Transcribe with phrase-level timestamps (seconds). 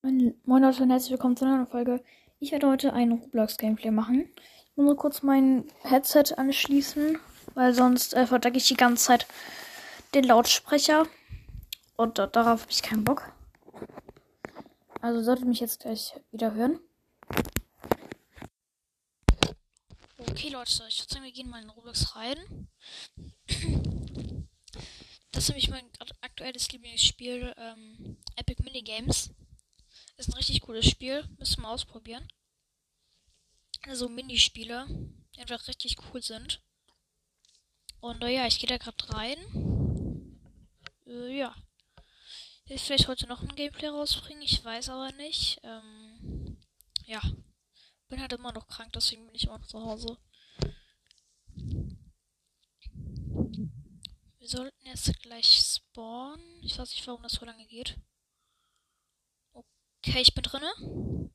[0.00, 2.04] Moin Leute und herzlich willkommen zu einer neuen Folge.
[2.38, 4.30] Ich werde heute ein Roblox-Gameplay machen.
[4.36, 7.18] Ich muss nur kurz mein Headset anschließen,
[7.54, 9.26] weil sonst äh, verdecke ich die ganze Zeit
[10.14, 11.08] den Lautsprecher.
[11.96, 13.32] Und da, darauf habe ich keinen Bock.
[15.00, 16.78] Also solltet mich jetzt gleich wieder hören.
[20.16, 22.68] Okay Leute, ich würde sagen, wir gehen mal in Roblox rein.
[25.32, 25.84] Das ist nämlich mein
[26.20, 29.30] aktuelles Lieblingsspiel, ähm, Epic Minigames.
[30.18, 31.24] Ist ein richtig cooles Spiel.
[31.38, 32.28] Müssen wir ausprobieren.
[33.82, 34.86] Also Minispiele,
[35.34, 36.60] die einfach richtig cool sind.
[38.00, 39.38] Und äh, ja, ich gehe da gerade rein.
[41.06, 41.54] Äh, ja.
[42.64, 45.60] Ich will vielleicht heute noch ein Gameplay rausbringen, ich weiß aber nicht.
[45.62, 46.58] Ähm,
[47.06, 47.22] ja.
[48.08, 50.18] Bin halt immer noch krank, deswegen bin ich immer noch zu Hause.
[54.38, 56.62] Wir sollten jetzt gleich spawnen.
[56.62, 57.96] Ich weiß nicht, warum das so lange geht.
[59.98, 61.30] Okay, ich bin drinne.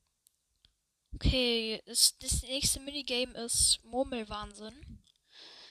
[1.14, 5.02] Okay, das, das nächste Minigame ist Murmelwahnsinn.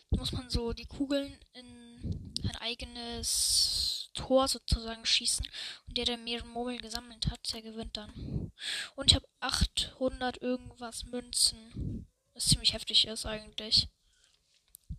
[0.10, 5.46] Da muss man so die Kugeln in ein eigenes Tor sozusagen schießen.
[5.88, 8.52] Und der, der mehrere Murmeln gesammelt hat, der gewinnt dann.
[8.96, 12.08] Und ich habe 800 irgendwas Münzen.
[12.34, 13.90] Was ziemlich heftig ist eigentlich.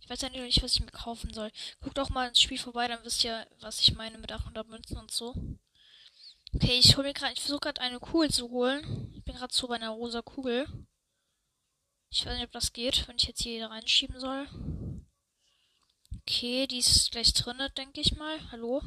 [0.01, 1.51] Ich weiß ja nicht, was ich mir kaufen soll.
[1.81, 4.97] Guckt auch mal ins Spiel vorbei, dann wisst ihr, was ich meine mit 800 Münzen
[4.97, 5.33] und so.
[6.55, 9.11] Okay, ich hole mir gerade, ich versuche gerade eine Kugel zu holen.
[9.13, 10.65] Ich bin gerade so bei einer rosa Kugel.
[12.09, 14.47] Ich weiß nicht, ob das geht, wenn ich jetzt hier reinschieben soll.
[16.21, 18.39] Okay, die ist gleich drinne, denke ich mal.
[18.51, 18.81] Hallo?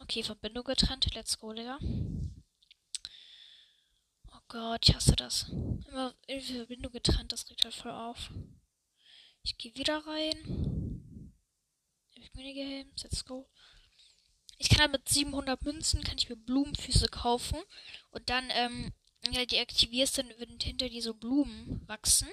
[0.00, 1.14] Okay, Verbindung getrennt.
[1.14, 1.78] Let's go, Digga.
[4.32, 5.50] Oh Gott, ich hasse das.
[5.50, 8.32] Immer irgendwie Verbindung getrennt, das regt halt voll auf.
[9.44, 11.32] Ich gehe wieder rein.
[12.16, 13.48] Epic Minigames, let's go.
[14.58, 17.58] Ich kann dann mit 700 Münzen, kann ich mir Blumenfüße kaufen.
[18.10, 18.92] Und dann, ähm,
[19.30, 22.28] ja, die aktivierst, dann würden hinter dir so Blumen wachsen.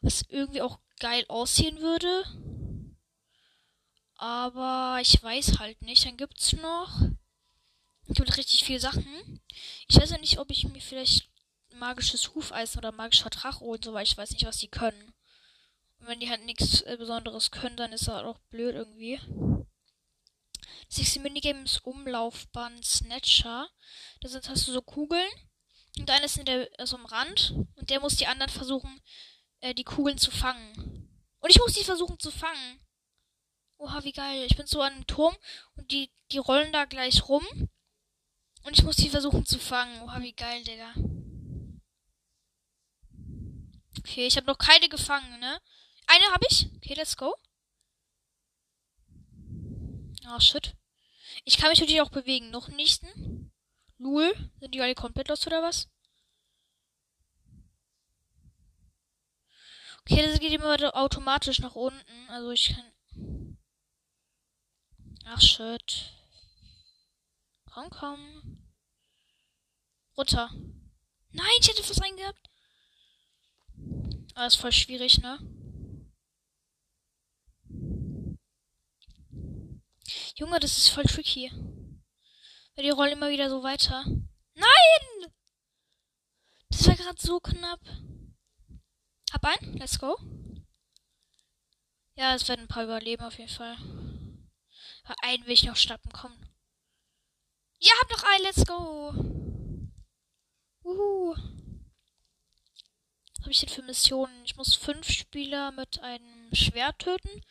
[0.00, 2.24] Was irgendwie auch geil aussehen würde.
[4.16, 6.04] Aber ich weiß halt nicht.
[6.04, 7.00] Dann gibt's noch.
[8.08, 9.40] Es gibt richtig viele Sachen.
[9.88, 11.28] Ich weiß ja nicht, ob ich mir vielleicht
[11.74, 15.12] magisches Hufeisen oder magischer Drache holen soll, weil ich weiß nicht, was die können.
[15.98, 19.20] Und wenn die halt nichts äh, Besonderes können, dann ist das auch blöd irgendwie.
[20.88, 23.68] Das nächste Minigame ist Umlaufbahn Snatcher.
[24.20, 25.28] Da sind, hast du so Kugeln.
[25.98, 27.52] Und einer ist in der, also am Rand.
[27.74, 29.00] Und der muss die anderen versuchen,
[29.60, 31.08] äh, die Kugeln zu fangen.
[31.40, 32.80] Und ich muss die versuchen zu fangen.
[33.78, 34.44] Oha, wie geil.
[34.48, 35.36] Ich bin so an einem Turm
[35.74, 37.46] und die, die rollen da gleich rum.
[38.64, 40.00] Und ich muss die versuchen zu fangen.
[40.02, 40.92] Oha, wie geil, Digga.
[43.98, 45.60] Okay, ich habe noch keine gefangen, ne?
[46.06, 46.68] Eine habe ich.
[46.76, 47.34] Okay, let's go.
[50.26, 50.74] Ah, shit.
[51.44, 52.50] Ich kann mich natürlich auch bewegen.
[52.50, 53.52] Noch nichten.
[53.98, 54.34] Lul.
[54.60, 55.88] Sind die alle komplett los oder was?
[60.00, 62.28] Okay, das geht immer automatisch nach unten.
[62.28, 63.58] Also ich kann.
[65.24, 66.12] Ach shit.
[67.72, 68.66] Komm, komm.
[70.16, 70.50] Runter.
[71.30, 72.50] Nein, ich hätte was reingehabt.
[74.34, 75.38] Aber ah, ist voll schwierig, ne?
[80.38, 81.50] Junge, das ist voll tricky.
[82.74, 84.04] Weil die rollen immer wieder so weiter.
[84.54, 85.32] Nein!
[86.68, 87.80] Das war gerade so knapp.
[89.32, 90.18] Hab ein, let's go.
[92.16, 93.76] Ja, es werden ein paar überleben auf jeden Fall.
[95.04, 96.32] Aber einen will ich noch schnappen, komm.
[97.78, 99.14] Ja, hab noch ein, let's go.
[100.84, 101.34] Uhu.
[103.30, 104.44] Was habe ich denn für Missionen?
[104.44, 107.42] Ich muss fünf Spieler mit einem Schwert töten,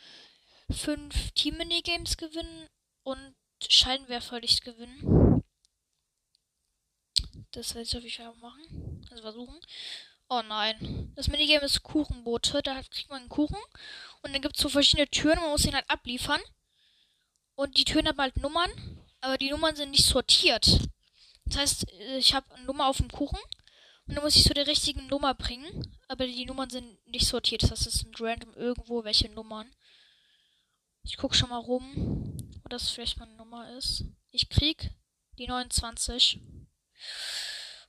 [0.69, 2.69] fünf Team-Minigames gewinnen
[3.05, 5.43] und Scheinwerferlicht gewinnen.
[7.51, 9.05] Das werde ich auf jeden Fall auch machen.
[9.11, 9.59] Also versuchen.
[10.27, 11.13] Oh nein.
[11.15, 12.61] Das Minigame ist Kuchenboote.
[12.63, 13.61] Da kriegt man einen Kuchen.
[14.21, 15.39] Und dann gibt es so verschiedene Türen.
[15.39, 16.41] Man muss ihn halt abliefern.
[17.53, 18.71] Und die Türen haben halt Nummern.
[19.21, 20.79] Aber die Nummern sind nicht sortiert.
[21.45, 23.39] Das heißt, ich habe eine Nummer auf dem Kuchen.
[24.07, 25.95] Und dann muss ich zu der richtigen Nummer bringen.
[26.07, 27.63] Aber die Nummern sind nicht sortiert.
[27.63, 29.71] Das heißt, es sind random irgendwo welche Nummern.
[31.03, 32.35] Ich guck schon mal rum,
[32.65, 34.05] wo das vielleicht meine Nummer ist.
[34.31, 34.89] Ich krieg
[35.37, 36.41] die 29.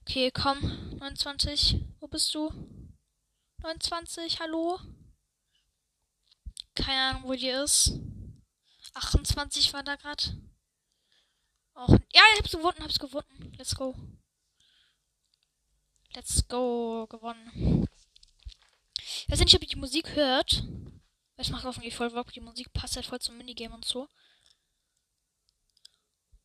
[0.02, 0.98] Okay, komm.
[0.98, 1.80] 29.
[1.98, 2.52] Wo bist du?
[3.62, 4.78] 29, hallo?
[6.74, 7.98] Keine Ahnung, wo die ist.
[8.92, 10.22] 28 war da gerade.
[11.72, 11.88] Auch.
[12.12, 13.54] Ja, ich hab's gewonnen, hab's gewonnen.
[13.56, 13.96] Let's go.
[16.14, 17.06] Let's go.
[17.06, 17.88] Gewonnen.
[18.98, 20.64] Ich weiß nicht, ob ihr die Musik hört.
[21.36, 22.30] Es macht hoffentlich voll Bock.
[22.32, 24.06] Die Musik passt halt voll zum Minigame und so.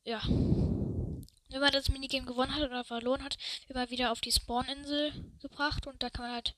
[0.04, 0.22] Ja.
[1.52, 3.38] Wenn man das Minigame gewonnen hat oder verloren hat,
[3.68, 5.12] wird man wieder auf die Spawn-Insel
[5.42, 6.56] gebracht und da kann man halt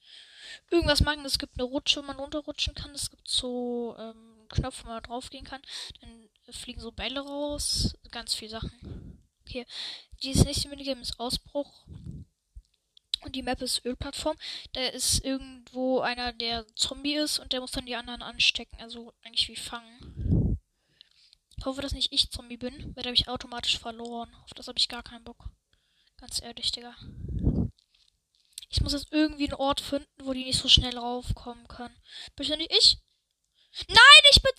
[0.69, 1.25] irgendwas machen.
[1.25, 2.91] Es gibt eine Rutsche, wo man runterrutschen kann.
[2.91, 5.61] Es gibt so ähm, Knopf, wo man draufgehen kann.
[6.01, 7.95] Dann fliegen so Bälle raus.
[8.11, 9.23] Ganz viele Sachen.
[9.41, 9.65] Okay.
[10.21, 11.85] Dieses nächste Minigame ist Ausbruch.
[13.21, 14.37] Und die Map ist Ölplattform.
[14.73, 18.79] Da ist irgendwo einer, der Zombie ist und der muss dann die anderen anstecken.
[18.79, 20.42] Also eigentlich wie fangen.
[21.63, 24.35] Ich hoffe, dass nicht ich Zombie bin, weil da habe ich automatisch verloren.
[24.43, 25.49] Auf das habe ich gar keinen Bock.
[26.17, 26.93] Ganz ehrlich, Digga.
[28.67, 31.95] Ich muss jetzt irgendwie einen Ort finden, wo die nicht so schnell raufkommen können.
[32.35, 32.97] Bin ich nicht ich?
[33.87, 33.97] Nein,
[34.31, 34.51] ich bin.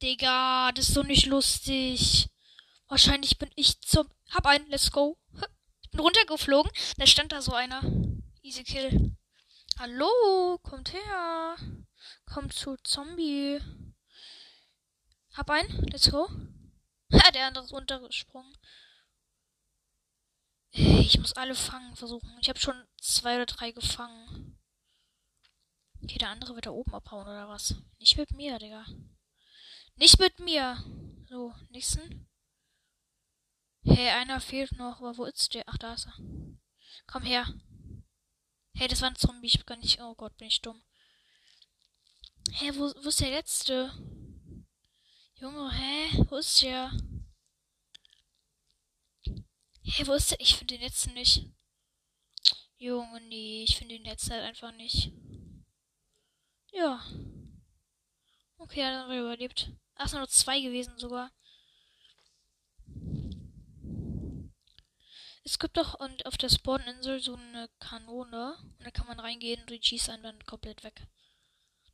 [0.00, 2.28] Digga, das ist so nicht lustig.
[2.86, 4.08] Wahrscheinlich bin ich zum.
[4.30, 5.18] Hab einen, let's go.
[5.82, 6.70] Ich bin runtergeflogen.
[6.98, 7.82] Da stand da so einer.
[8.42, 9.16] Easy Kill.
[9.80, 11.56] Hallo, kommt her.
[12.26, 13.58] Kommt zu Zombie.
[15.34, 16.28] Hab einen, let's go.
[17.12, 18.56] Ha, der andere ist runtergesprungen.
[20.70, 22.36] Ich muss alle fangen versuchen.
[22.40, 24.58] Ich habe schon zwei oder drei gefangen.
[26.02, 27.76] Okay, der andere wird da oben abhauen oder was?
[27.98, 28.84] Nicht mit mir, Digga.
[29.96, 30.82] Nicht mit mir.
[31.28, 32.28] So, nächsten.
[33.84, 34.98] Hey, einer fehlt noch.
[34.98, 35.64] Aber wo ist der?
[35.66, 36.14] Ach, da ist er.
[37.06, 37.46] Komm her.
[38.74, 39.46] Hey, das war ein Zombie.
[39.46, 40.00] Ich bin gar nicht.
[40.00, 40.82] Oh Gott, bin ich dumm.
[42.50, 43.92] Hä, hey, wo, wo ist der letzte?
[45.40, 46.24] Junge, hä?
[46.28, 46.92] Wo ist der?
[49.82, 50.40] Hey, wo ist der?
[50.40, 51.48] Ich finde den letzten nicht.
[52.78, 55.12] Junge, nee, ich finde den letzten halt einfach nicht.
[56.72, 57.04] Ja.
[58.58, 59.70] Okay, dann haben wir überlebt.
[59.96, 61.32] Ach, sind nur zwei gewesen sogar.
[65.44, 68.56] Es gibt doch und auf der Spawninsel so eine Kanone.
[68.78, 71.06] Und da kann man reingehen und die schießt einen dann komplett weg.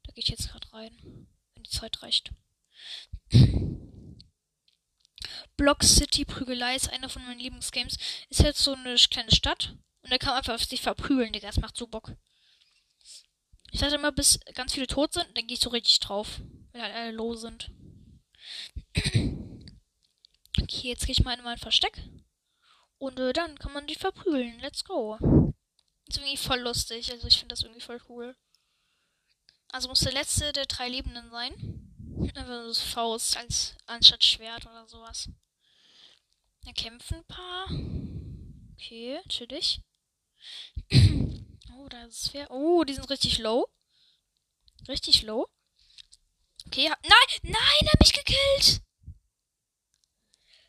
[0.05, 1.27] Da gehe ich jetzt gerade rein.
[1.55, 2.33] Wenn die Zeit reicht.
[5.57, 7.97] Block City Prügelei ist einer von meinen Lieblingsgames.
[8.29, 9.77] Ist jetzt so eine kleine Stadt.
[10.03, 11.49] Und da kann man einfach sich verprügeln, Digga.
[11.49, 12.17] Das macht so Bock.
[13.71, 16.41] Ich dachte immer, bis ganz viele tot sind, dann gehe ich so richtig drauf.
[16.73, 17.71] Wenn halt alle low sind.
[18.97, 22.03] okay, jetzt gehe ich mal in mein Versteck.
[22.99, 24.59] Und äh, dann kann man die verprügeln.
[24.61, 25.19] Let's go.
[26.07, 27.13] Ist irgendwie voll lustig.
[27.13, 28.37] Also ich finde das irgendwie voll cool.
[29.69, 31.80] Also muss der letzte der drei Lebenden sein.
[32.23, 35.31] Einfach so Faust als anstatt Schwert oder sowas.
[36.65, 37.67] Da kämpfen ein paar.
[38.75, 39.81] Okay, chillig.
[41.77, 42.51] oh, da ist wer.
[42.51, 43.67] Oh, die sind richtig low.
[44.89, 45.49] Richtig low.
[46.67, 48.83] Okay, ha nein, nein, er hat mich gekillt.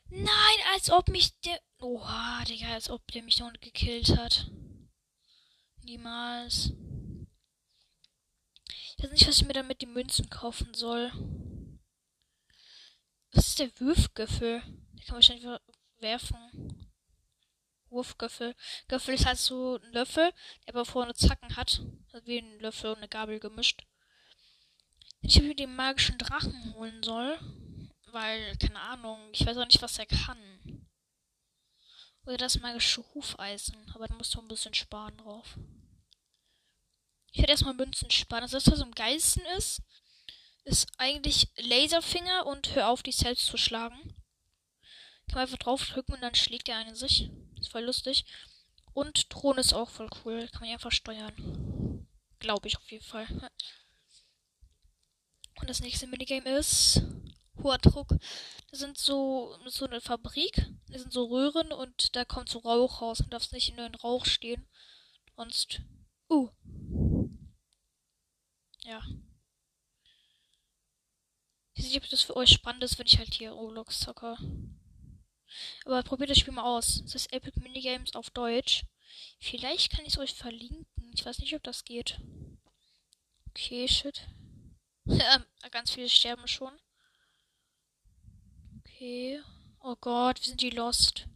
[0.09, 1.61] Nein, als ob mich der.
[1.79, 4.49] Oha, Digga, als ob der mich noch gekillt hat.
[5.83, 6.73] Niemals.
[9.01, 11.11] Ich weiß nicht, was ich mir damit die Münzen kaufen soll.
[13.31, 14.61] Was ist der Würfgöffel?
[14.93, 15.47] Der kann wahrscheinlich
[15.97, 16.91] werfen.
[17.89, 18.55] Wurfgöffel.
[18.89, 20.31] Göffel ist halt so ein Löffel,
[20.67, 21.81] der aber vorne Zacken hat.
[22.11, 23.81] Also wie ein Löffel und eine Gabel gemischt.
[25.21, 27.39] Ich mir den magischen Drachen holen soll,
[28.11, 30.87] weil, keine Ahnung, ich weiß auch nicht, was er kann.
[32.27, 35.57] Oder das magische Hufeisen, aber da musst du ein bisschen sparen drauf.
[37.31, 38.43] Ich werde erstmal Münzen sparen.
[38.43, 39.81] Also das, was am geilsten ist,
[40.63, 43.99] ist eigentlich Laserfinger und hör auf, dich selbst zu schlagen.
[45.27, 47.31] Kann man einfach draufdrücken und dann schlägt er einen sich.
[47.59, 48.25] Ist voll lustig.
[48.93, 50.47] Und Drohne ist auch voll cool.
[50.49, 52.07] Kann man einfach steuern.
[52.39, 53.27] Glaube ich auf jeden Fall.
[55.59, 57.01] Und das nächste Minigame ist
[57.61, 58.09] hoher Druck.
[58.69, 60.67] Das sind so, so eine Fabrik.
[60.89, 63.21] Das sind so Röhren und da kommt so Rauch raus.
[63.21, 64.67] Und darfst nicht in den Rauch stehen.
[65.37, 65.81] Sonst.
[66.29, 66.49] Uh.
[68.83, 69.01] Ja.
[71.73, 74.37] Ich weiß nicht, ob das für euch spannend ist, wenn ich halt hier Roblox zocke.
[75.85, 77.01] Aber probiert das Spiel mal aus.
[77.03, 78.83] Das ist Epic Minigames auf Deutsch.
[79.39, 81.11] Vielleicht kann ich es euch verlinken.
[81.13, 82.19] Ich weiß nicht, ob das geht.
[83.49, 84.27] Okay, shit.
[85.71, 86.73] Ganz viele sterben schon.
[88.79, 89.41] Okay.
[89.81, 91.27] Oh Gott, wir sind die Lost.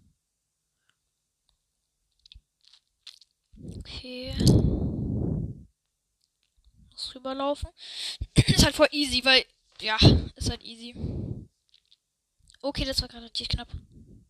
[3.77, 4.35] Okay.
[7.05, 7.69] Muss rüberlaufen.
[8.47, 9.45] ist halt voll easy, weil
[9.81, 9.97] ja,
[10.35, 10.95] ist halt easy.
[12.61, 13.67] Okay, das war gerade richtig knapp.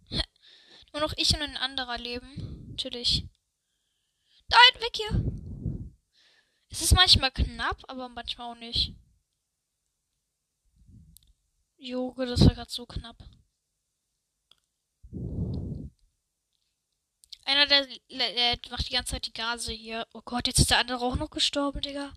[0.92, 2.68] Nur noch ich und ein anderer leben.
[2.70, 3.24] Natürlich.
[4.48, 5.94] Nein, weg hier.
[6.70, 8.94] Es ist manchmal knapp, aber manchmal auch nicht.
[11.78, 13.18] Joge, das war gerade so knapp.
[17.46, 20.08] Einer, der, der, macht die ganze Zeit die Gase hier.
[20.14, 22.12] Oh Gott, jetzt ist der andere auch noch gestorben, Digga.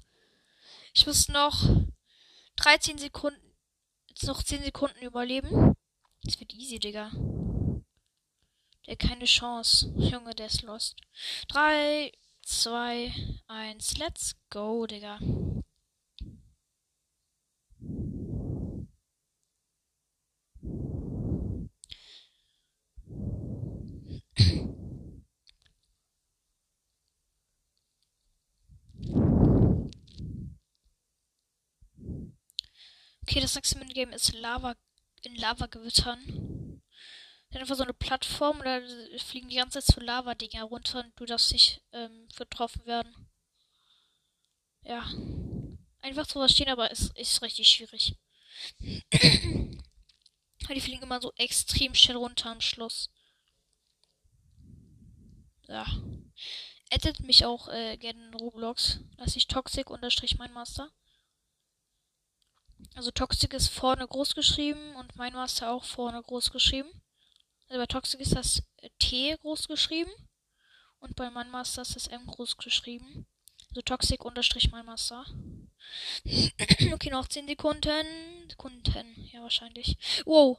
[0.99, 1.55] Ich muss noch
[2.57, 3.55] 13 Sekunden.
[4.09, 5.77] Jetzt noch 10 Sekunden überleben.
[6.25, 7.13] Das wird easy, Digga.
[8.85, 9.93] Der keine Chance.
[9.97, 10.97] Junge, der ist lost.
[11.51, 12.11] 3,
[12.43, 13.15] 2,
[13.47, 15.21] 1, let's go, Digga.
[33.29, 34.75] Okay, das nächste Minigame ist Lava
[35.21, 36.81] in Lava-Gewittern.
[37.51, 38.81] Dann einfach so eine Plattform da
[39.19, 43.29] fliegen die ganze Zeit so Lava-Dinger runter und du darfst nicht ähm, getroffen werden.
[44.83, 45.05] Ja.
[46.01, 48.17] Einfach sowas stehen, aber es ist, richtig schwierig.
[48.81, 53.11] die fliegen immer so extrem schnell runter am Schluss.
[55.67, 55.85] Ja.
[56.91, 59.01] Addet mich auch äh, gerne in Roblox.
[59.19, 60.91] Lass ich Toxic unterstrich mein Master.
[62.95, 66.89] Also Toxic ist vorne groß geschrieben und mein Master auch vorne groß geschrieben.
[67.69, 68.63] Also bei Toxic ist das
[68.99, 70.11] T groß geschrieben
[71.01, 73.27] und bei mein Master ist das M groß geschrieben.
[73.71, 75.27] Also Toxic unterstrich mein Master.
[76.93, 78.49] okay, noch 10 Sekunden.
[78.49, 79.97] Sekunden, ja wahrscheinlich.
[80.25, 80.59] Wow.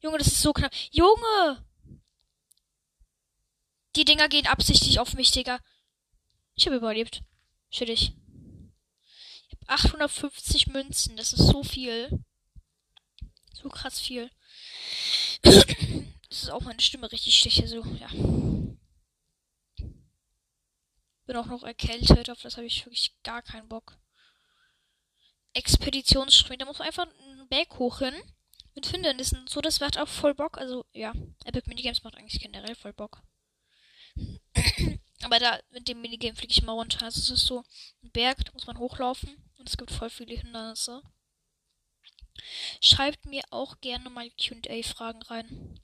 [0.00, 0.72] Junge, das ist so knapp.
[0.90, 1.64] Junge!
[3.96, 5.60] Die Dinger gehen absichtlich auf mich, Digga.
[6.54, 7.22] Ich habe überlebt.
[9.50, 9.68] Chillig.
[9.68, 11.16] 850 Münzen.
[11.16, 12.24] Das ist so viel.
[13.52, 14.30] So krass viel.
[15.42, 15.64] das
[16.30, 17.68] ist auch meine Stimme richtig schlecht.
[17.68, 18.08] So, ja.
[21.26, 22.30] Bin auch noch erkältet.
[22.30, 23.98] Auf das habe ich wirklich gar keinen Bock.
[25.52, 26.62] Expeditionssprint.
[26.62, 28.14] Da muss man einfach einen Berg hoch hin.
[28.74, 29.46] Mit Hindernissen.
[29.48, 30.58] So, das wird auch voll Bock.
[30.58, 31.12] Also, ja.
[31.44, 33.22] Epic Minigames macht eigentlich generell voll Bock.
[35.22, 37.04] Aber da mit dem Minigame fliege ich immer runter.
[37.04, 37.64] Also es ist so
[38.02, 39.36] ein Berg, da muss man hochlaufen.
[39.58, 41.02] Und es gibt voll viele Hindernisse.
[42.80, 45.80] Schreibt mir auch gerne mal QA-Fragen rein.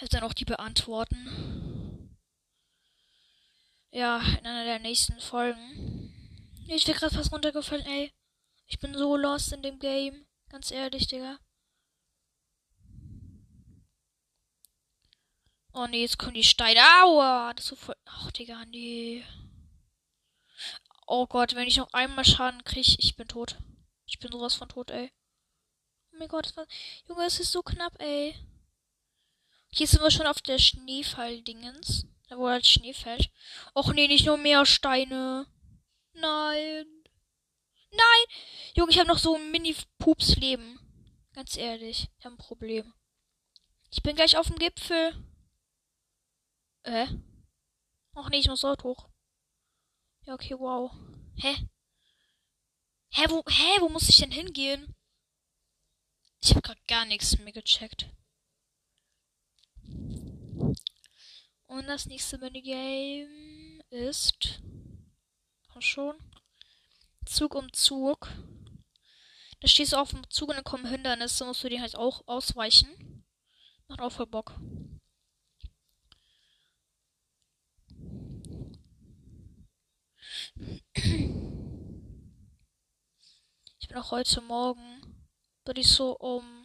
[0.00, 2.16] Ich dann auch die beantworten.
[3.90, 6.12] Ja, in einer der nächsten Folgen.
[6.68, 8.12] Ich bin gerade fast runtergefallen, ey.
[8.66, 10.26] Ich bin so lost in dem Game.
[10.48, 11.38] Ganz ehrlich, Digga.
[15.78, 16.80] Oh nee, jetzt kommen die Steine.
[17.02, 17.52] Aua!
[17.52, 17.96] Das ist so voll.
[18.06, 19.22] Ach, Digga, nee.
[21.06, 23.58] Oh Gott, wenn ich noch einmal Schaden kriege, ich bin tot.
[24.06, 25.12] Ich bin sowas von tot, ey.
[26.12, 26.66] Oh mein Gott, war...
[27.06, 28.34] Junge, es ist so knapp, ey.
[29.68, 32.06] Hier sind wir schon auf der Schneefall-Dingens.
[32.28, 33.30] Da wo halt Schnee fällt.
[33.74, 35.46] Och nee, nicht nur mehr Steine.
[36.14, 36.86] Nein.
[37.90, 38.40] Nein!
[38.74, 40.80] Junge, ich habe noch so ein Mini-Pups-Leben.
[41.34, 42.94] Ganz ehrlich, ich habe ein Problem.
[43.90, 45.12] Ich bin gleich auf dem Gipfel.
[46.86, 47.08] Hä?
[48.14, 49.08] Och nee, ich muss dort hoch.
[50.24, 50.92] Ja, okay, wow.
[51.36, 51.68] Hä?
[53.10, 54.94] Hä, wo, hä, wo muss ich denn hingehen?
[56.40, 58.06] Ich habe gerade gar nichts mehr gecheckt.
[61.66, 64.60] Und das nächste Minigame ist.
[65.72, 66.16] Komm schon.
[67.24, 68.28] Zug um Zug.
[69.58, 72.22] Da stehst du auf dem Zug und dann kommen Hindernisse, musst du die halt auch
[72.28, 73.24] ausweichen.
[73.88, 74.54] Macht auch voll Bock.
[83.78, 85.26] Ich bin auch heute Morgen,
[85.64, 86.64] bin ich so um,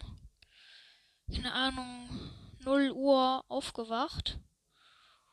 [1.32, 2.10] keine Ahnung,
[2.60, 4.40] 0 Uhr aufgewacht.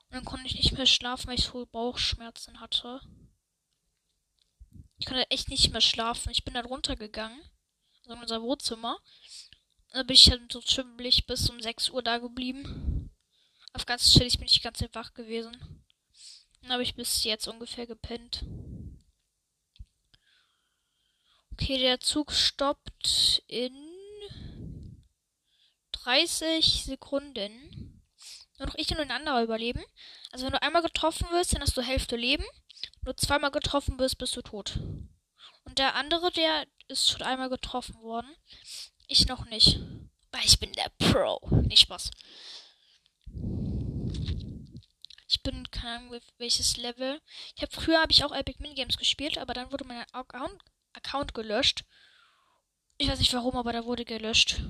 [0.05, 3.00] Und dann konnte ich nicht mehr schlafen, weil ich so Bauchschmerzen hatte.
[4.99, 6.31] Ich konnte echt nicht mehr schlafen.
[6.31, 7.40] Ich bin dann runtergegangen.
[8.00, 8.99] Also in unser Wohnzimmer.
[9.93, 13.11] Da bin ich dann so schimmelig bis um 6 Uhr da geblieben.
[13.73, 15.77] Auf ganz chillig bin ich ganz wach gewesen.
[16.67, 18.45] Habe ich bis jetzt ungefähr gepennt.
[21.53, 23.75] Okay, der Zug stoppt in
[25.93, 28.03] 30 Sekunden.
[28.59, 29.83] Nur noch ich und ein anderer überleben.
[30.31, 32.45] Also wenn du einmal getroffen wirst, dann hast du Hälfte Leben.
[33.03, 34.79] Nur zweimal getroffen wirst, bist du tot.
[35.65, 38.35] Und der andere, der ist schon einmal getroffen worden.
[39.07, 39.81] Ich noch nicht.
[40.33, 41.41] Weil ich bin der Pro.
[41.62, 42.11] Nicht Spaß.
[45.38, 47.21] Ich bin Ahnung, welches Level.
[47.54, 50.61] Ich habe früher habe ich auch Epic Minigames gespielt, aber dann wurde mein Account
[50.95, 51.85] Account gelöscht.
[52.97, 54.61] Ich weiß nicht warum, aber da wurde gelöscht.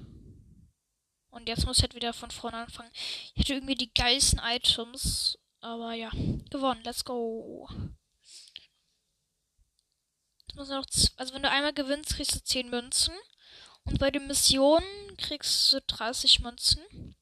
[1.30, 2.90] Und jetzt muss ich halt wieder von vorne anfangen.
[3.34, 5.38] Ich hatte irgendwie die geilsten Items.
[5.60, 6.10] Aber ja,
[6.50, 6.84] gewonnen.
[6.84, 7.66] Let's go.
[10.54, 10.84] muss noch
[11.16, 13.14] also wenn du einmal gewinnst, kriegst du 10 Münzen.
[13.84, 17.16] Und bei den Missionen kriegst du 30 Münzen.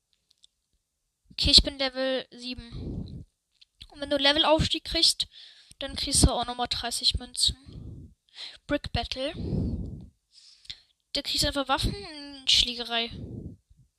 [1.30, 3.15] Okay, ich bin Level 7.
[3.96, 5.26] Und wenn du Levelaufstieg kriegst,
[5.78, 8.14] dann kriegst du auch nochmal 30 Münzen.
[8.66, 9.32] Brick Battle.
[11.14, 13.08] Da kriegst du einfach Waffen und Schlägerei.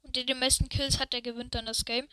[0.04, 2.08] Und der die meisten Kills hat, der gewinnt dann das Game.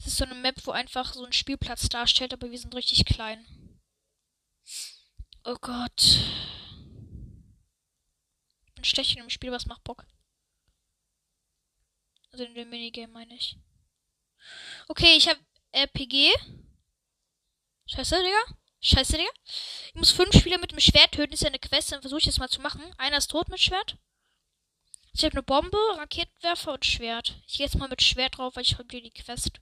[0.00, 3.04] Es ist so eine Map, wo einfach so ein Spielplatz darstellt, aber wir sind richtig
[3.04, 3.46] klein.
[5.44, 6.02] Oh Gott.
[8.66, 10.04] Ich bin schlecht in dem Spiel, was macht Bock?
[12.32, 13.56] Also in dem Minigame meine ich.
[14.88, 15.38] Okay, ich habe
[15.70, 16.32] RPG.
[17.92, 18.56] Scheiße, Digga.
[18.80, 19.30] Scheiße, Digga.
[19.44, 21.32] Ich muss fünf Spieler mit dem Schwert töten.
[21.32, 21.90] Ist ja eine Quest.
[21.90, 22.82] Dann versuche ich das mal zu machen.
[22.98, 23.96] Einer ist tot mit Schwert.
[25.12, 27.42] Ich habe eine Bombe, Raketenwerfer und Schwert.
[27.48, 29.60] Ich gehe jetzt mal mit Schwert drauf, weil ich heute die Quest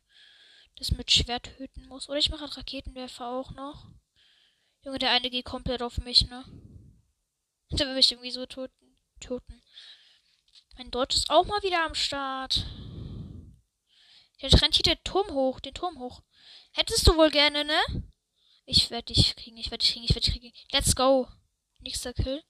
[0.76, 2.08] das mit Schwert töten muss.
[2.08, 3.90] Oder ich mache Raketenwerfer auch noch.
[4.84, 6.44] Junge, der eine geht komplett auf mich, ne?
[7.70, 8.98] Da will ich irgendwie so toten.
[9.20, 9.62] toten.
[10.76, 12.66] Mein Deutsch ist auch mal wieder am Start.
[14.36, 16.22] Jetzt rennt hier der Turm hoch, den Turm hoch.
[16.72, 18.08] Hättest du wohl gerne, ne?
[18.70, 20.52] Ich werde dich kriegen, ich werde dich kriegen, ich werde dich kriegen.
[20.72, 21.26] Let's go.
[21.78, 22.44] Nächster Kill.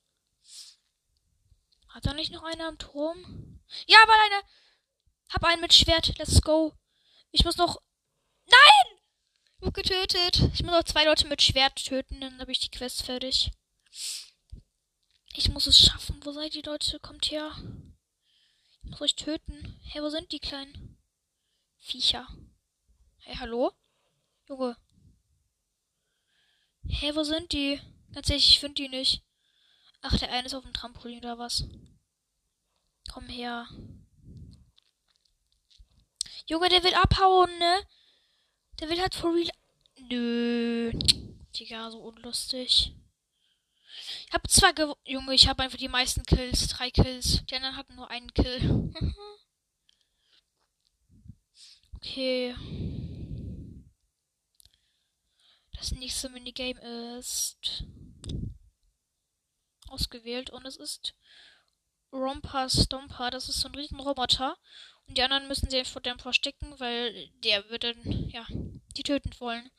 [1.91, 3.61] Hat da nicht noch einer am Turm?
[3.87, 4.43] Ja, aber eine.
[5.29, 6.19] Hab einen mit Schwert.
[6.19, 6.77] Let's go.
[7.31, 7.81] Ich muss noch.
[8.47, 8.99] Nein!
[9.55, 10.51] Ich wurde getötet.
[10.55, 13.53] Ich muss noch zwei Leute mit Schwert töten, dann habe ich die Quest fertig.
[15.35, 16.19] Ich muss es schaffen.
[16.25, 16.99] Wo seid ihr Leute?
[16.99, 17.57] Kommt her.
[18.83, 19.81] Ich muss euch töten.
[19.85, 20.99] Hey, wo sind die kleinen
[21.79, 22.27] Viecher?
[23.19, 23.71] Hey, hallo?
[24.49, 24.77] Junge.
[26.89, 27.81] Hä, hey, wo sind die?
[28.15, 29.23] Ehrlich, ich finde die nicht.
[30.01, 31.65] Ach, der eine ist auf dem Trampolin oder was?
[33.13, 33.69] Komm her.
[36.47, 37.87] Junge, der will abhauen, ne?
[38.81, 39.51] Der will halt for real.
[40.11, 40.93] Nö.
[41.55, 42.95] Digga, so unlustig.
[44.27, 46.69] Ich hab zwar gew Junge, ich habe einfach die meisten Kills.
[46.69, 47.45] Drei Kills.
[47.47, 48.93] Die anderen hatten nur einen Kill.
[51.97, 52.55] okay.
[55.79, 57.85] Das nächste Minigame ist
[59.89, 61.15] ausgewählt und es ist
[62.13, 63.31] Romper Stomper.
[63.31, 64.57] Das ist so ein riesen Roboter.
[65.07, 68.47] Und die anderen müssen sich vor dem verstecken, weil der dann, ja,
[68.97, 69.71] die töten wollen.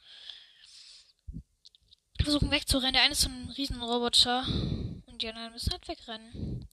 [2.22, 2.94] Versuchen wegzurennen.
[2.94, 4.46] Der eine ist so ein riesen Roboter.
[5.06, 6.68] Und die anderen müssen halt wegrennen.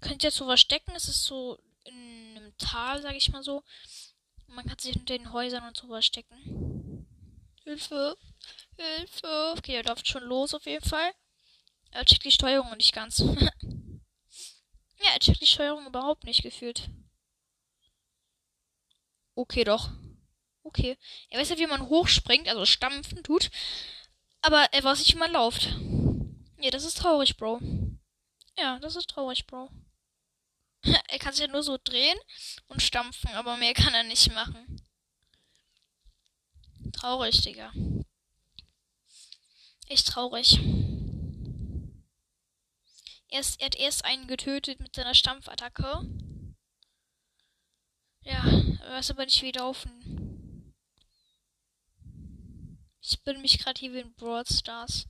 [0.00, 0.92] Könnt ihr so verstecken.
[0.96, 3.62] Es ist so in einem Tal, sag ich mal so.
[4.46, 6.69] Man kann sich hinter den Häusern und so verstecken.
[7.70, 8.16] Hilfe!
[8.76, 9.54] Hilfe.
[9.56, 11.12] Okay, er läuft schon los auf jeden Fall.
[11.92, 13.18] Er checkt die Steuerung nicht ganz.
[14.98, 16.90] ja, er checkt die Steuerung überhaupt nicht gefühlt.
[19.36, 19.90] Okay, doch.
[20.64, 20.98] Okay.
[21.28, 23.52] Er weiß ja, wie man hochspringt, also stampfen tut.
[24.42, 25.68] Aber er weiß nicht, wie man läuft.
[26.58, 27.60] Ja, das ist traurig, Bro.
[28.58, 29.70] Ja, das ist traurig, Bro.
[31.08, 32.18] er kann sich ja nur so drehen
[32.66, 34.82] und stampfen, aber mehr kann er nicht machen.
[36.92, 37.72] Traurig, Digga.
[39.86, 40.58] Echt traurig.
[43.28, 46.02] Er, ist, er hat erst einen getötet mit seiner Stampfattacke.
[48.22, 48.44] Ja,
[48.90, 50.74] weiß aber nicht wie laufen.
[53.00, 55.06] Ich bin mich gerade hier wie in Broad Stars.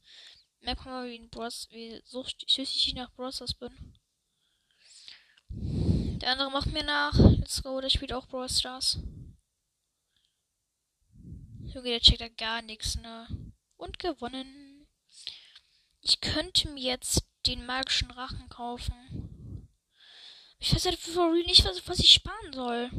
[0.61, 3.95] Merkt mal, wie, in Brawl, wie süchtig ich nach Brawl Stars bin.
[5.49, 7.14] Der andere macht mir nach.
[7.19, 8.99] Let's go, der spielt auch Brawl Stars.
[11.72, 13.28] Junge, der checkt da gar nichts, ne?
[13.76, 14.88] Und gewonnen.
[16.00, 19.68] Ich könnte mir jetzt den magischen Rachen kaufen.
[20.59, 22.90] Ich weiß halt nicht, was, was ich sparen soll.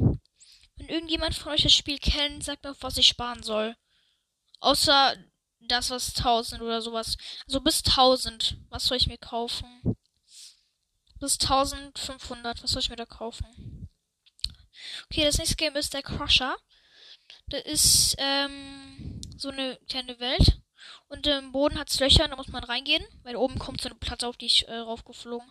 [0.76, 3.76] Wenn irgendjemand von euch das Spiel kennt, sagt mir, auf was ich sparen soll.
[4.60, 5.16] Außer
[5.60, 7.16] das, was 1000 oder sowas.
[7.46, 8.56] Also bis 1000.
[8.70, 9.96] Was soll ich mir kaufen?
[11.20, 12.62] Bis 1500.
[12.62, 13.88] Was soll ich mir da kaufen?
[15.04, 16.56] Okay, das nächste Game ist der Crusher.
[17.52, 20.62] Das ist ähm, so eine kleine Welt.
[21.08, 23.98] Und im Boden hat es Löcher, da muss man reingehen, weil oben kommt so eine
[23.98, 25.46] Platte, auf die ich äh, raufgeflogen.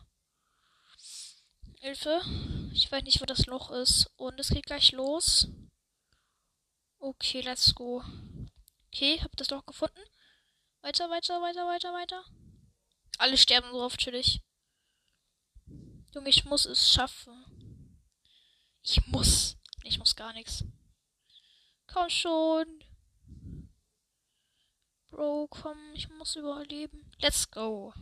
[1.79, 2.19] Hilfe.
[2.73, 4.09] Ich weiß nicht, wo das Loch ist.
[4.15, 5.47] Und es geht gleich los.
[6.97, 8.03] Okay, let's go.
[8.87, 10.01] Okay, hab das Loch gefunden.
[10.81, 12.25] Weiter, weiter, weiter, weiter, weiter.
[13.19, 14.41] Alle sterben so oft chillig.
[16.15, 17.45] Junge, ich muss es schaffen.
[18.81, 19.55] Ich muss.
[19.83, 20.63] Ich muss gar nichts.
[21.93, 22.83] Komm schon.
[25.09, 27.11] Bro, komm, ich muss überleben.
[27.19, 27.93] Let's go.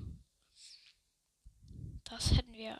[2.03, 2.79] Das hätten wir.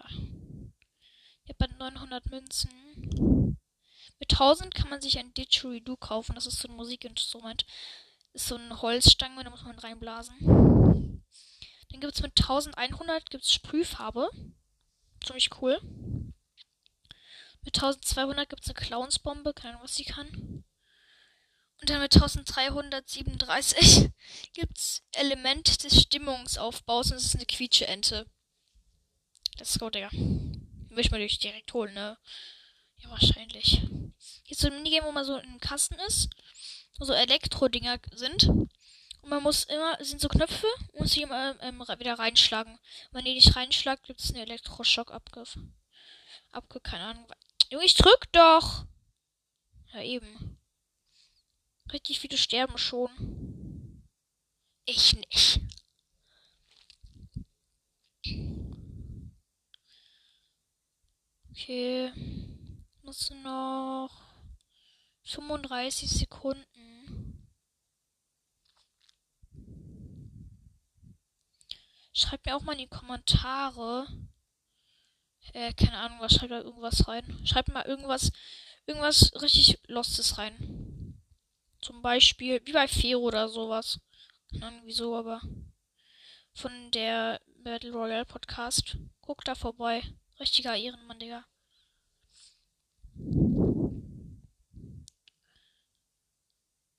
[1.45, 3.57] Ich habe 900 Münzen.
[4.19, 6.35] Mit 1000 kann man sich ein Didgeridoo kaufen.
[6.35, 7.65] Das ist so ein Musikinstrument.
[8.33, 10.37] Ist so eine Holzstange, da muss man reinblasen.
[11.89, 14.29] Dann gibt es mit 1100 gibt's Sprühfarbe.
[15.25, 15.79] Ziemlich cool.
[17.61, 19.53] Mit 1200 gibt es eine Clownsbombe.
[19.53, 20.63] Keine Ahnung, was sie kann.
[21.81, 24.09] Und dann mit 1337
[24.53, 28.25] gibt's Element des Stimmungsaufbaus und es ist eine Quietsche-Ente.
[29.57, 30.09] Das ist go, Digga.
[30.11, 32.17] Will ich mal durch direkt holen, ne?
[32.97, 33.81] Ja, wahrscheinlich.
[34.43, 36.29] Hier ist so ein Minigame, wo man so in einem Kasten ist,
[36.97, 38.43] wo so Elektro-Dinger sind.
[39.21, 42.77] Und man muss immer, sind so Knöpfe, muss sie immer ähm, wieder reinschlagen.
[43.11, 45.57] Wenn ihr nicht reinschlagt, gibt es einen Elektroschock-Abgriff.
[46.51, 47.27] Abge, keine Ahnung.
[47.69, 48.85] Junge, ich drück doch!
[49.93, 50.58] Ja, eben.
[51.91, 53.09] Richtig viele sterben schon.
[54.85, 55.59] Ich nicht.
[61.51, 62.11] Okay.
[63.03, 64.29] Muss noch
[65.23, 66.65] 35 Sekunden.
[72.13, 74.07] Schreibt mir auch mal in die Kommentare.
[75.53, 77.45] Äh, keine Ahnung, was schreibt da irgendwas rein?
[77.45, 78.31] Schreibt mal irgendwas,
[78.85, 80.88] irgendwas richtig Lostes rein.
[81.81, 83.99] Zum Beispiel, wie bei Fero oder sowas.
[84.51, 85.41] Keine Ahnung wieso, aber
[86.53, 88.97] von der Battle Royale Podcast.
[89.21, 90.03] Guckt da vorbei.
[90.39, 91.45] Richtiger Ehrenmann, Digga.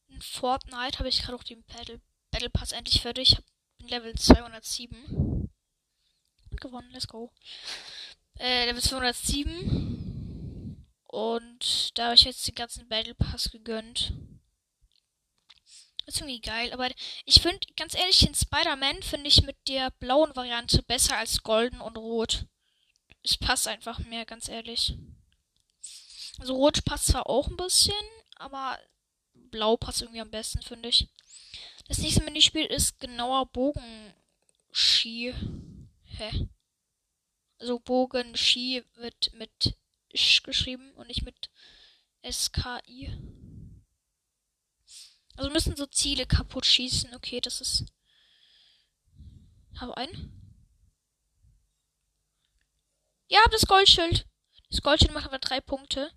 [0.08, 3.32] In Fortnite habe ich gerade auch den Battle, Battle Pass endlich fertig.
[3.32, 3.38] Ich
[3.78, 5.48] bin Level 207.
[6.50, 7.32] Und gewonnen, let's go.
[8.38, 10.86] Äh, Level 207.
[11.04, 14.12] Und da habe ich jetzt den ganzen Battle Pass gegönnt.
[16.10, 16.88] Ist irgendwie geil, aber
[17.24, 21.80] ich finde, ganz ehrlich, den Spider-Man finde ich mit der blauen Variante besser als golden
[21.80, 22.46] und rot.
[23.22, 24.96] Es passt einfach mehr, ganz ehrlich.
[26.40, 27.94] Also rot passt zwar auch ein bisschen,
[28.34, 28.76] aber
[29.34, 31.06] blau passt irgendwie am besten, finde ich.
[31.86, 35.32] Das nächste Minispiel ist genauer Bogenski.
[36.02, 36.48] Hä?
[37.60, 39.76] Also Bogenski wird mit
[40.12, 41.50] Sch geschrieben und nicht mit
[42.28, 43.16] SKI.
[45.36, 47.14] Also müssen so Ziele kaputt schießen.
[47.14, 47.86] Okay, das ist.
[49.78, 50.32] Habe ein.
[53.28, 54.26] Ja, das Goldschild.
[54.70, 56.12] Das Goldschild macht aber drei Punkte.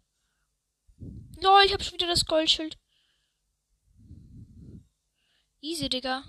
[1.42, 2.78] Lol, ich habe schon wieder das Goldschild.
[5.62, 6.24] Easy, Digga.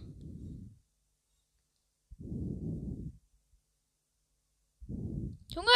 [5.48, 5.70] Junge,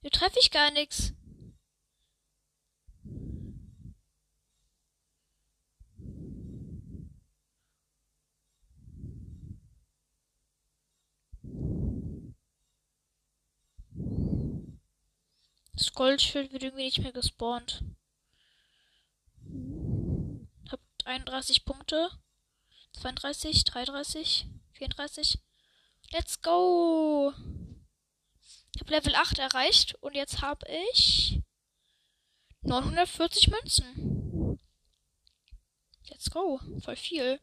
[0.00, 1.12] hier treffe ich gar nichts.
[15.78, 17.84] Das Goldschild wird irgendwie nicht mehr gespawnt.
[20.72, 22.10] Hab 31 Punkte.
[22.94, 25.38] 32, 33, 34.
[26.10, 27.32] Let's go!
[28.74, 31.42] Ich habe Level 8 erreicht und jetzt habe ich
[32.62, 34.58] 940 Münzen.
[36.08, 36.60] Let's go.
[36.80, 37.40] Voll viel.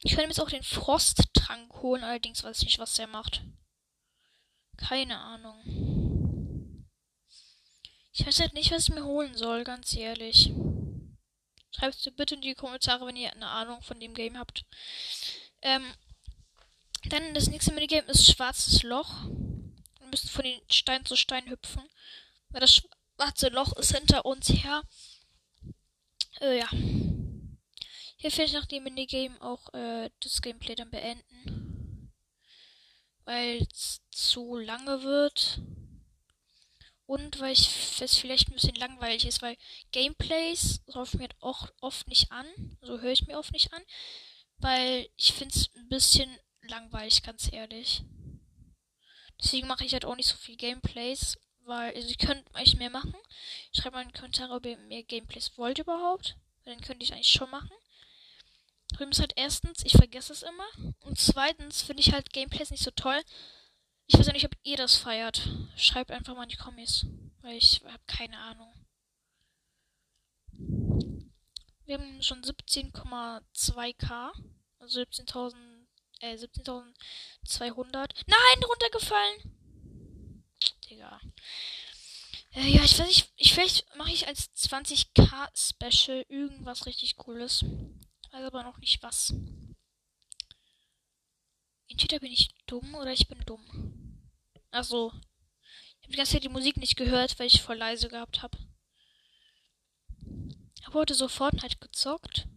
[0.00, 3.42] Ich mir jetzt auch den Frosttrank holen, allerdings weiß ich nicht, was der macht.
[4.76, 5.91] Keine Ahnung.
[8.14, 10.52] Ich weiß halt nicht, was ich mir holen soll, ganz ehrlich.
[11.74, 14.66] Schreibt es bitte in die Kommentare, wenn ihr eine Ahnung von dem Game habt.
[15.62, 15.82] Ähm,
[17.06, 19.24] dann das nächste Minigame ist Schwarzes Loch.
[19.98, 21.82] Wir müssen von den Stein zu Stein hüpfen.
[22.50, 24.82] Weil das schwarze Loch ist hinter uns her.
[26.40, 26.68] Äh, ja.
[26.70, 32.12] Hier werde ich nach dem Minigame auch äh, das Gameplay dann beenden.
[33.24, 35.62] Weil es zu lange wird.
[37.12, 39.58] Und weil ich es vielleicht ein bisschen langweilig ist, weil
[39.90, 42.46] Gameplays laufen mir auch oft nicht an.
[42.80, 43.82] So höre ich mir oft nicht an.
[44.56, 48.02] Weil ich finde es ein bisschen langweilig, ganz ehrlich.
[49.38, 52.88] Deswegen mache ich halt auch nicht so viel Gameplays, weil also ich könnte eigentlich mehr
[52.88, 53.14] machen.
[53.74, 56.38] Schreibt mal in die Kommentare, ob ihr mehr Gameplays wollt überhaupt.
[56.64, 57.76] Dann könnte ich eigentlich schon machen.
[58.88, 60.94] Problem ist halt erstens, ich vergesse es immer.
[61.00, 63.20] Und zweitens finde ich halt Gameplays nicht so toll,
[64.12, 65.48] ich weiß ja nicht, ob ihr das feiert.
[65.76, 67.06] Schreibt einfach mal in die Kommis.
[67.40, 68.72] Weil ich habe keine Ahnung.
[71.84, 74.32] Wir haben schon 17,2k.
[74.78, 75.54] Also 17.000,
[76.20, 78.10] äh, 17.200.
[78.26, 79.56] Nein, runtergefallen!
[80.88, 81.20] Digga.
[82.50, 87.64] Äh, ja, ich weiß nicht, ich, vielleicht mache ich als 20k Special irgendwas richtig cooles.
[88.32, 89.32] Weiß aber noch nicht was.
[91.88, 94.01] Entweder bin ich dumm oder ich bin dumm.
[94.72, 95.12] Also,
[96.00, 98.58] ich habe die ganze Zeit die Musik nicht gehört, weil ich voll leise gehabt habe.
[100.78, 102.48] Ich habe heute so Fortnite gezockt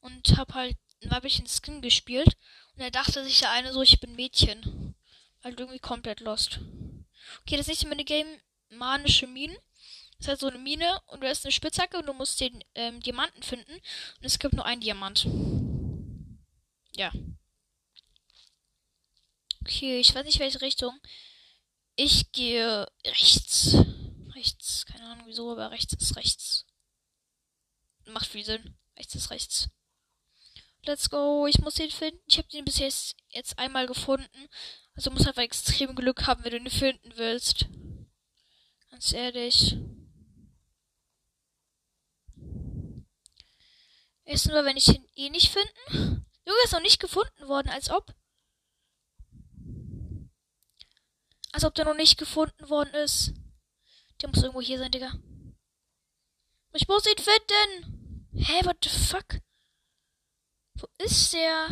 [0.00, 2.36] und habe halt ein weiblichen Skin gespielt
[2.74, 4.94] und er dachte sich der eine so, ich bin Mädchen.
[5.42, 6.60] Halt irgendwie komplett lost.
[7.40, 9.56] Okay, das nächste Minigame, manische Minen.
[10.18, 12.62] Das ist halt so eine Mine und du hast eine Spitzhacke und du musst den
[12.74, 15.26] ähm, Diamanten finden und es gibt nur einen Diamant.
[16.96, 17.10] Ja.
[19.66, 20.92] Okay, ich weiß nicht welche Richtung.
[21.96, 23.74] Ich gehe rechts.
[24.34, 24.84] rechts.
[24.84, 26.66] Keine Ahnung wieso, aber rechts ist rechts.
[28.04, 28.76] Macht viel Sinn.
[28.98, 29.70] Rechts ist rechts.
[30.84, 31.46] Let's go.
[31.46, 32.20] Ich muss den finden.
[32.26, 34.28] Ich habe den bis jetzt, jetzt einmal gefunden.
[34.96, 37.64] Also muss einfach extrem Glück haben, wenn du ihn finden willst.
[38.90, 39.78] Ganz ehrlich.
[44.26, 46.26] Ist nur, wenn ich ihn eh nicht finden.
[46.44, 48.14] Junge ist noch nicht gefunden worden, als ob.
[51.54, 53.32] Als ob der noch nicht gefunden worden ist.
[54.20, 55.12] Der muss irgendwo hier sein, Digga.
[56.72, 58.28] Ich muss ihn finden.
[58.32, 59.40] Hä, hey, what the fuck?
[60.74, 61.68] Wo ist der?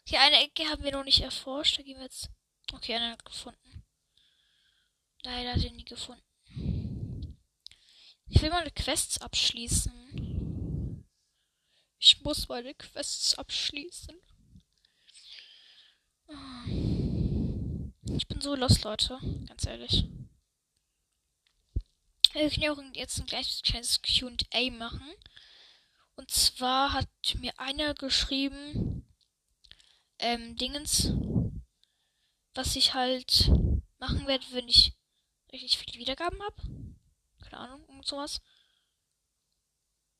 [0.00, 1.78] Okay, eine Ecke haben wir noch nicht erforscht.
[1.78, 2.30] Da gehen wir jetzt.
[2.72, 3.84] Okay, eine hat gefunden.
[5.22, 7.38] Leider hat er nie gefunden.
[8.26, 11.04] Ich will meine Quests abschließen.
[12.00, 14.20] Ich muss meine Quests abschließen.
[18.06, 19.18] Ich bin so los, Leute.
[19.46, 20.04] Ganz ehrlich.
[22.32, 25.08] Wir können ja auch jetzt ein kleines QA machen.
[26.16, 29.06] Und zwar hat mir einer geschrieben,
[30.18, 31.12] ähm, Dingens,
[32.54, 33.50] was ich halt
[33.98, 34.94] machen werde, wenn ich
[35.52, 36.62] richtig viele Wiedergaben habe.
[37.42, 38.40] Keine Ahnung, irgend sowas.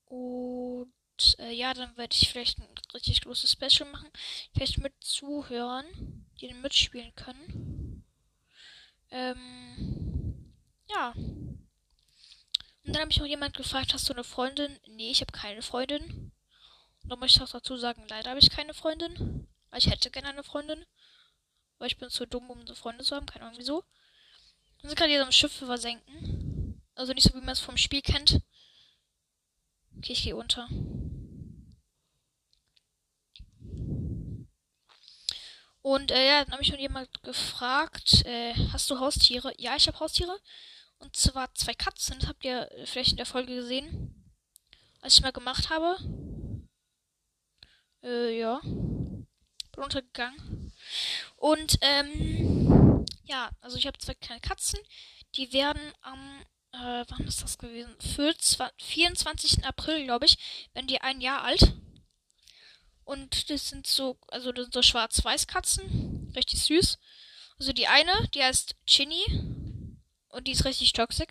[0.06, 0.92] Und
[1.38, 4.10] äh, ja, dann werde ich vielleicht ein richtig großes Special machen.
[4.52, 8.04] Vielleicht mit Zuhörern, die mitspielen können.
[9.10, 10.52] Ähm,
[10.88, 11.12] ja.
[11.12, 14.78] Und dann habe ich auch jemand gefragt, hast du eine Freundin?
[14.88, 16.32] Nee, ich habe keine Freundin.
[17.02, 19.46] Und dann möchte ich auch dazu sagen, leider habe ich keine Freundin.
[19.70, 20.84] Weil ich hätte gerne eine Freundin.
[21.78, 23.26] Aber ich bin zu dumm, um eine Freundin zu haben.
[23.26, 23.84] Keine Ahnung wieso.
[24.80, 26.82] Wir sind gerade hier so am Schiff versenken.
[26.94, 28.40] Also nicht so, wie man es vom Spiel kennt.
[29.96, 30.68] Okay, ich gehe unter.
[35.84, 39.52] Und äh, ja, dann habe ich schon jemand gefragt, äh, hast du Haustiere?
[39.58, 40.34] Ja, ich habe Haustiere.
[40.96, 42.18] Und zwar zwei Katzen.
[42.18, 44.32] Das habt ihr vielleicht in der Folge gesehen.
[45.02, 45.98] Als ich mal gemacht habe.
[48.02, 48.60] Äh, ja.
[48.62, 49.28] Bin
[49.76, 50.72] untergegangen.
[51.36, 54.80] Und, ähm, ja, also ich habe zwei kleine Katzen.
[55.34, 56.40] Die werden am,
[56.72, 57.94] äh, wann ist das gewesen?
[58.00, 58.34] Für
[58.78, 59.66] 24.
[59.66, 60.38] April, glaube ich,
[60.72, 61.74] werden die ein Jahr alt.
[63.04, 66.32] Und das sind so, also das sind so schwarz-weiß Katzen.
[66.34, 66.98] Richtig süß.
[67.58, 69.24] Also die eine, die heißt Chinny.
[70.28, 71.28] Und die ist richtig toxisch.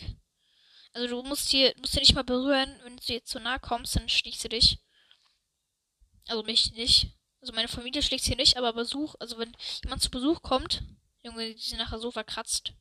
[0.93, 2.79] Also du musst hier, musst nicht mal berühren.
[2.83, 4.79] Wenn du jetzt zu nah kommst, dann sticht sie dich.
[6.27, 7.17] Also mich nicht.
[7.41, 10.83] Also meine Familie schlägt sie nicht, aber Besuch, also wenn jemand zu Besuch kommt,
[11.23, 12.73] Junge, die sind nachher so verkratzt.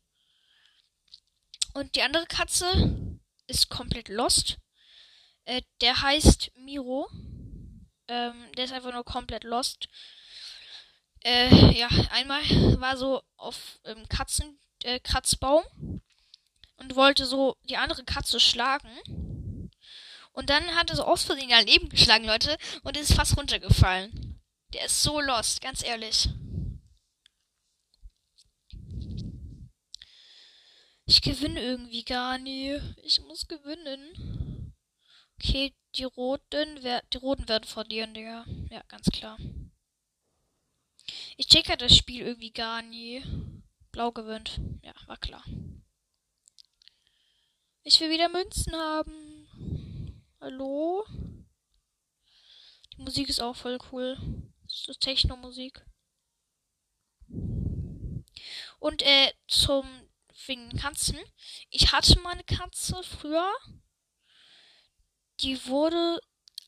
[1.74, 4.58] Und die andere Katze ist komplett lost.
[5.44, 7.08] Äh, der heißt Miro.
[8.08, 9.88] Ähm, der ist einfach nur komplett lost.
[11.24, 12.42] Äh, ja, einmal
[12.80, 15.62] war so auf ähm, Katzen, äh, Kratzbaum
[16.76, 19.70] und wollte so die andere Katze schlagen.
[20.32, 24.40] Und dann hat er so aus Versehen daneben geschlagen, Leute, und ist fast runtergefallen.
[24.72, 26.30] Der ist so lost, ganz ehrlich.
[31.04, 32.80] Ich gewinne irgendwie gar nie.
[33.02, 34.72] Ich muss gewinnen.
[35.38, 36.80] Okay, die roten,
[37.12, 38.44] die roten werden verlieren, Digga.
[38.70, 39.38] Ja, ganz klar.
[41.36, 43.22] Ich check halt das Spiel irgendwie gar nie.
[43.90, 44.60] Blau gewinnt.
[44.82, 45.44] Ja, war klar.
[47.82, 50.20] Ich will wieder Münzen haben.
[50.40, 51.04] Hallo?
[52.96, 54.16] Die Musik ist auch voll cool.
[54.66, 55.84] Ist Techno-Musik.
[58.78, 59.86] Und äh, zum
[60.46, 61.18] wegen Katzen.
[61.70, 63.52] Ich hatte mal eine Katze früher.
[65.42, 66.20] Die wurde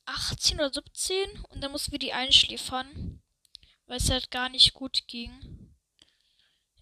[0.07, 3.23] 18 oder 17 und dann mussten wir die einschläfern,
[3.87, 5.75] weil es halt gar nicht gut ging.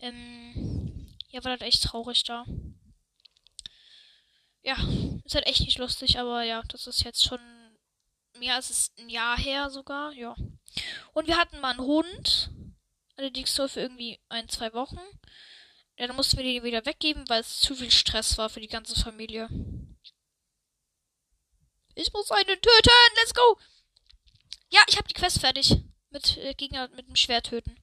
[0.00, 2.44] Ähm, ja, war halt echt traurig da
[4.62, 4.76] ja,
[5.24, 7.40] ist halt echt nicht lustig, aber ja, das ist jetzt schon
[8.38, 10.34] mehr als ein Jahr her sogar, ja.
[11.12, 12.50] Und wir hatten mal einen Hund,
[13.16, 15.00] allerdings nur für irgendwie ein, zwei Wochen.
[15.98, 18.68] Ja, dann mussten wir den wieder weggeben, weil es zu viel Stress war für die
[18.68, 19.48] ganze Familie.
[21.94, 23.58] Ich muss einen töten, let's go!
[24.70, 25.76] Ja, ich habe die Quest fertig.
[26.10, 27.76] Mit äh, Gegner mit dem Schwert töten.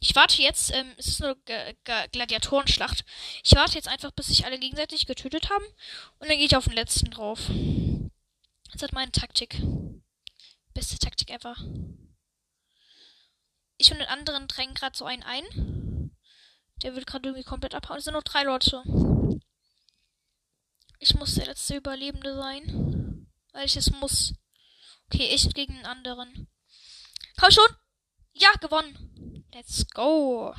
[0.00, 3.04] Ich warte jetzt, ähm, es ist eine G G Gladiatorenschlacht.
[3.42, 5.64] Ich warte jetzt einfach, bis sich alle gegenseitig getötet haben.
[6.18, 7.40] Und dann gehe ich auf den letzten drauf.
[8.72, 9.60] Das ist meine Taktik.
[10.74, 11.56] Beste Taktik ever.
[13.76, 16.10] Ich und den anderen drängen gerade so einen ein.
[16.82, 17.98] Der wird gerade irgendwie komplett abhauen.
[17.98, 18.82] Es sind noch drei Leute.
[20.98, 23.03] Ich muss der letzte Überlebende sein.
[23.54, 24.34] Weil ich es muss.
[25.06, 26.48] Okay, ich gegen den anderen.
[27.38, 27.68] Komm schon!
[28.32, 29.46] Ja, gewonnen!
[29.52, 30.52] Let's go.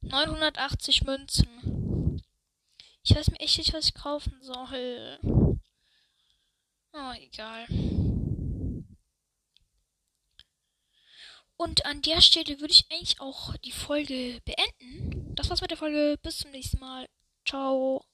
[0.00, 2.22] 980 Münzen.
[3.04, 5.18] Ich weiß mir echt nicht, was ich kaufen soll.
[6.92, 7.66] Oh, egal.
[11.56, 15.34] Und an der Stelle würde ich eigentlich auch die Folge beenden.
[15.36, 16.18] Das war's mit der Folge.
[16.20, 17.08] Bis zum nächsten Mal.
[17.46, 18.04] Ciao.